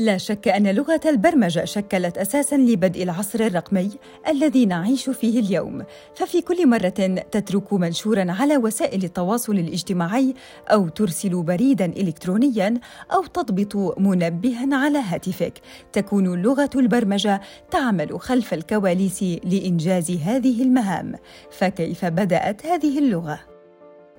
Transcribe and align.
لا 0.00 0.18
شك 0.18 0.48
أن 0.48 0.66
لغة 0.74 1.00
البرمجة 1.06 1.64
شكلت 1.64 2.18
أساساً 2.18 2.56
لبدء 2.56 3.02
العصر 3.02 3.40
الرقمي 3.40 3.90
الذي 4.28 4.66
نعيش 4.66 5.10
فيه 5.10 5.40
اليوم، 5.40 5.84
ففي 6.14 6.40
كل 6.42 6.68
مرة 6.68 7.22
تترك 7.30 7.72
منشوراً 7.72 8.26
على 8.32 8.56
وسائل 8.56 9.04
التواصل 9.04 9.52
الاجتماعي 9.52 10.34
أو 10.68 10.88
ترسل 10.88 11.42
بريداً 11.42 11.84
إلكترونياً 11.84 12.74
أو 13.12 13.26
تضبط 13.26 13.98
منبهاً 13.98 14.68
على 14.72 14.98
هاتفك، 14.98 15.60
تكون 15.92 16.42
لغة 16.42 16.70
البرمجة 16.76 17.40
تعمل 17.70 18.20
خلف 18.20 18.54
الكواليس 18.54 19.22
لإنجاز 19.22 20.10
هذه 20.10 20.62
المهام، 20.62 21.14
فكيف 21.50 22.04
بدأت 22.04 22.66
هذه 22.66 22.98
اللغة؟ 22.98 23.49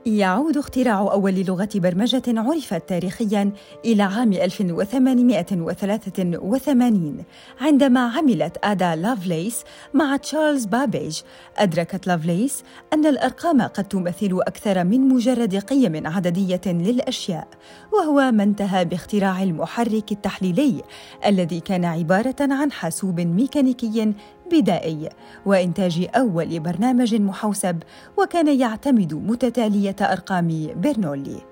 يعود 0.06 0.58
اختراع 0.58 1.00
أول 1.00 1.46
لغة 1.46 1.70
برمجة 1.76 2.24
عرفت 2.28 2.90
تاريخياً 2.90 3.52
إلى 3.86 4.04
عام 4.04 4.34
1883 4.34 7.24
عندما 7.62 8.00
عملت 8.00 8.58
آدا 8.64 8.96
لافليس 8.96 9.64
مع 9.94 10.18
تشارلز 10.18 10.66
بابيج. 10.66 11.22
أدركت 11.58 12.08
لافليس 12.08 12.64
أن 12.94 13.06
الأرقام 13.06 13.62
قد 13.62 13.84
تمثل 13.84 14.40
أكثر 14.48 14.84
من 14.84 15.08
مجرد 15.08 15.56
قيم 15.56 16.08
عددية 16.08 16.62
للأشياء 16.66 17.48
وهو 17.94 18.32
ما 18.32 18.44
انتهى 18.44 18.86
باختراع 18.86 19.44
المحرك 19.44 20.12
التحليلي 20.12 20.82
الذي 21.26 21.60
كان 21.60 21.86
عبارة 21.86 22.36
عن 22.40 22.72
حاسوب 22.72 23.20
ميكانيكي 23.20 24.14
بدائي 24.52 25.10
وإنتاج 25.46 26.08
أول 26.16 26.60
برنامج 26.60 27.16
محوسب 27.16 27.84
وكان 28.18 28.60
يعتمد 28.60 29.14
متتالية 29.14 29.96
أرقام 30.02 30.70
برنولي 30.76 31.52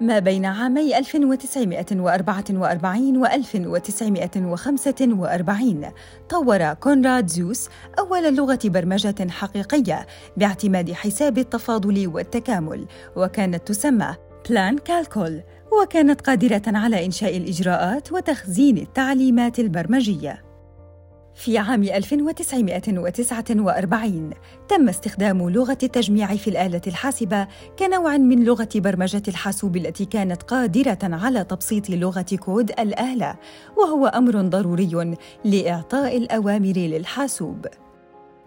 ما 0.00 0.18
بين 0.18 0.44
عامي 0.44 0.98
1944 0.98 3.16
و 3.16 3.26
1945 3.26 5.84
طور 6.28 6.72
كونراد 6.72 7.26
زوس 7.26 7.68
أول 7.98 8.36
لغة 8.36 8.58
برمجة 8.64 9.30
حقيقية 9.30 10.06
باعتماد 10.36 10.92
حساب 10.92 11.38
التفاضل 11.38 12.08
والتكامل 12.08 12.86
وكانت 13.16 13.68
تسمى 13.68 14.14
بلان 14.50 14.78
كالكول 14.78 15.42
وكانت 15.82 16.20
قادرة 16.20 16.62
على 16.66 17.06
إنشاء 17.06 17.36
الإجراءات 17.36 18.12
وتخزين 18.12 18.78
التعليمات 18.78 19.58
البرمجية. 19.58 20.43
في 21.34 21.58
عام 21.58 21.82
1949 21.82 24.30
تم 24.68 24.88
استخدام 24.88 25.50
لغة 25.50 25.78
التجميع 25.82 26.36
في 26.36 26.50
الآلة 26.50 26.80
الحاسبة 26.86 27.48
كنوع 27.78 28.16
من 28.16 28.44
لغة 28.44 28.68
برمجة 28.74 29.22
الحاسوب 29.28 29.76
التي 29.76 30.04
كانت 30.04 30.42
قادرة 30.42 30.98
على 31.02 31.44
تبسيط 31.44 31.90
لغة 31.90 32.26
كود 32.40 32.70
الآلة، 32.70 33.36
وهو 33.76 34.06
أمر 34.06 34.40
ضروري 34.40 35.16
لإعطاء 35.44 36.16
الأوامر 36.16 36.74
للحاسوب. 36.76 37.66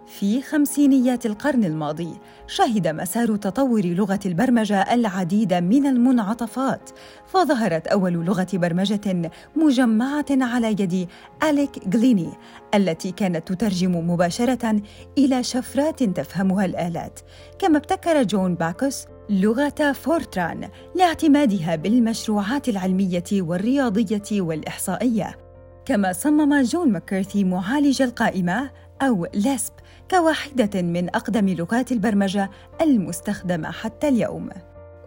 في 0.08 0.42
خمسينيات 0.42 1.26
القرن 1.26 1.64
الماضي 1.64 2.10
شهد 2.48 2.88
مسار 2.88 3.36
تطور 3.36 3.86
لغة 3.86 4.20
البرمجة 4.26 4.94
العديد 4.94 5.54
من 5.54 5.86
المنعطفات 5.86 6.90
فظهرت 7.28 7.88
أول 7.88 8.14
لغة 8.14 8.48
برمجة 8.54 9.32
مجمعة 9.56 10.26
على 10.32 10.68
يد 10.68 11.08
أليك 11.44 11.88
جليني 11.88 12.30
التي 12.74 13.12
كانت 13.12 13.48
تترجم 13.48 14.10
مباشرة 14.10 14.82
إلى 15.18 15.44
شفرات 15.44 16.04
تفهمها 16.04 16.66
الآلات. 16.66 17.20
كما 17.60 17.78
ابتكر 17.78 18.24
جون 18.24 18.56
باكوس 18.56 19.06
لغة 19.30 19.92
فورتران 19.92 20.70
لاعتمادها 20.96 21.76
بالمشروعات 21.76 22.70
العلمية 22.70 23.24
والرياضية 23.34 24.42
والإحصائية. 24.42 25.38
كما 25.86 26.14
صمم 26.14 26.62
جون 26.62 26.92
ماكارثي 26.92 27.44
معالج 27.44 28.02
القائمة 28.02 28.70
أو 29.02 29.28
ليسب 29.34 29.74
كواحدة 30.12 30.82
من 30.82 31.16
أقدم 31.16 31.50
لغات 31.50 31.92
البرمجة 31.92 32.50
المستخدمة 32.82 33.72
حتى 33.72 34.08
اليوم. 34.08 34.50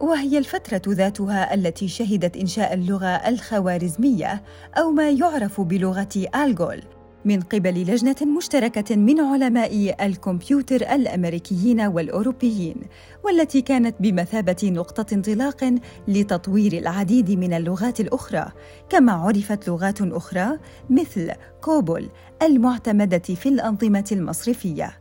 وهي 0.01 0.39
الفترة 0.39 0.83
ذاتها 0.89 1.55
التي 1.55 1.89
شهدت 1.89 2.37
إنشاء 2.37 2.75
اللغة 2.75 3.07
الخوارزمية 3.07 4.43
أو 4.79 4.91
ما 4.91 5.11
يعرف 5.11 5.61
بلغة 5.61 6.29
آلغول 6.35 6.83
من 7.25 7.41
قبل 7.41 7.83
لجنة 7.83 8.17
مشتركة 8.37 8.97
من 8.97 9.21
علماء 9.21 10.07
الكمبيوتر 10.07 10.77
الأمريكيين 10.77 11.81
والأوروبيين، 11.81 12.77
والتي 13.25 13.63
كانت 13.63 13.97
بمثابة 14.01 14.57
نقطة 14.65 15.15
انطلاق 15.15 15.75
لتطوير 16.09 16.73
العديد 16.73 17.31
من 17.31 17.55
اللغات 17.55 18.01
الأخرى، 18.01 18.53
كما 18.89 19.13
عرفت 19.13 19.69
لغات 19.69 20.03
أخرى 20.03 20.59
مثل 20.91 21.33
كوبول 21.61 22.09
المعتمدة 22.43 23.19
في 23.19 23.49
الأنظمة 23.49 24.09
المصرفية. 24.13 25.01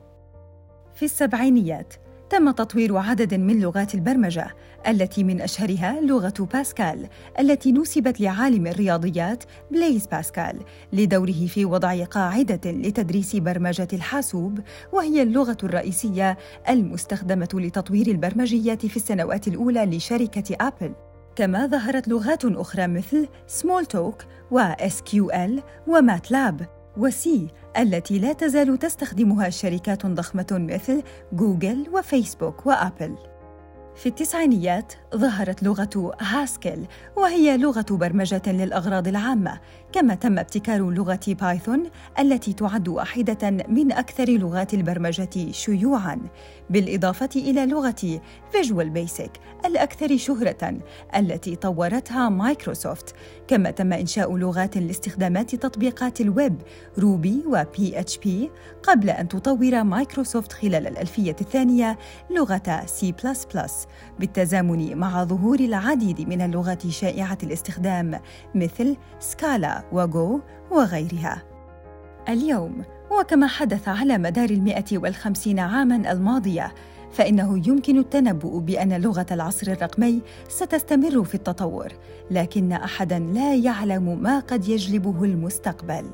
في 0.96 1.06
السبعينيات 1.06 1.94
تم 2.30 2.52
تطوير 2.52 2.98
عدد 2.98 3.34
من 3.34 3.60
لغات 3.60 3.96
البرمجة 3.96 4.56
التي 4.88 5.24
من 5.24 5.42
أشهرها 5.42 6.02
لغة 6.02 6.34
باسكال 6.54 7.08
التي 7.40 7.72
نسبت 7.72 8.22
لعالم 8.22 8.68
الرياضيات 8.68 9.44
بليز 9.72 10.08
باسكال 10.08 10.60
لدوره 10.94 11.48
في 11.48 11.66
وضع 11.66 12.04
قاعدة 12.04 12.72
لتدريس 12.72 13.36
برمجة 13.36 13.88
الحاسوب 13.94 14.60
وهي 14.94 15.22
اللغة 15.22 15.58
الرئيسية 15.64 16.38
المستخدمة 16.70 17.50
لتطوير 17.54 18.08
البرمجيات 18.08 18.86
في 18.86 18.98
السنوات 18.98 19.48
الأولى 19.48 19.86
لشركة 19.86 20.56
أبل. 20.62 20.94
كما 21.36 21.68
ظهرت 21.68 22.08
لغات 22.08 22.46
أخرى 22.46 22.88
مثل 22.88 23.28
سمول 23.48 23.86
توك 23.86 24.24
و 24.52 24.74
SQL 24.74 25.62
وماتلاب 25.88 26.79
وسي 27.00 27.48
التي 27.78 28.20
لا 28.20 28.34
تزال 28.34 28.80
تستخدمها 28.80 29.50
شركات 29.50 30.06
ضخمة 30.06 30.48
مثل 30.52 31.04
جوجل 31.34 31.86
وفيسبوك 31.94 32.66
وأبل. 32.66 33.16
في 34.00 34.10
التسعينيات 34.10 34.94
ظهرت 35.16 35.64
لغة 35.64 36.14
هاسكيل 36.22 36.88
وهي 37.16 37.58
لغة 37.58 37.86
برمجة 37.90 38.42
للأغراض 38.48 39.08
العامة 39.08 39.60
كما 39.92 40.16
تم 40.16 40.40
ابتكار 40.40 40.90
لغة 40.90 41.20
بايثون 41.28 41.84
التي 42.20 42.54
تعد 42.54 42.88
واحدة 42.88 43.52
من 43.68 43.92
أكثر 43.92 44.30
لغات 44.30 44.74
البرمجة 44.74 45.52
شيوعاً 45.52 46.20
بالإضافة 46.70 47.30
إلى 47.36 47.66
لغة 47.66 48.22
فيجوال 48.52 48.90
بيسك 48.90 49.32
الأكثر 49.66 50.18
شهرة 50.18 50.80
التي 51.16 51.56
طورتها 51.56 52.30
مايكروسوفت 52.30 53.16
كما 53.48 53.72
تم 53.72 53.94
إنشاء 53.94 54.38
لغات 54.38 54.78
لاستخدامات 54.78 55.56
تطبيقات 55.56 56.22
الويب 56.22 56.62
روبي 57.00 57.44
و 57.48 58.00
PHP 58.00 58.52
قبل 58.84 59.10
أن 59.10 59.28
تطور 59.28 59.84
مايكروسوفت 59.84 60.54
خلال 60.54 60.88
الألفية 60.88 61.36
الثانية 61.42 61.98
لغة 62.30 62.84
سي 62.86 63.12
بلس 63.12 63.48
بلس 63.54 63.88
بالتزامن 64.20 64.98
مع 64.98 65.24
ظهور 65.24 65.60
العديد 65.60 66.30
من 66.30 66.42
اللغات 66.42 66.88
شائعة 66.88 67.38
الاستخدام 67.44 68.20
مثل 68.56 68.98
سكالا 69.20 69.84
وجو 69.92 70.40
وغيرها. 70.72 71.44
اليوم 72.30 72.84
وكما 73.20 73.48
حدث 73.48 73.88
على 73.88 74.18
مدار 74.18 74.50
المئة 74.50 74.98
والخمسين 74.98 75.60
عاماً 75.60 76.12
الماضية 76.12 76.74
فإنه 77.12 77.68
يمكن 77.68 77.98
التنبؤ 77.98 78.60
بأن 78.60 79.02
لغة 79.02 79.26
العصر 79.32 79.72
الرقمي 79.72 80.22
ستستمر 80.50 81.24
في 81.24 81.36
التطور، 81.36 81.88
لكن 82.32 82.72
أحداً 82.72 83.20
لا 83.20 83.56
يعلم 83.56 84.22
ما 84.22 84.40
قد 84.40 84.68
يجلبه 84.68 85.24
المستقبل. 85.24 86.06